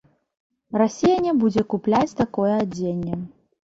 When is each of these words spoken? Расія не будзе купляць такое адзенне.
Расія 0.83 1.17
не 1.27 1.33
будзе 1.43 1.67
купляць 1.77 2.17
такое 2.25 2.51
адзенне. 2.63 3.25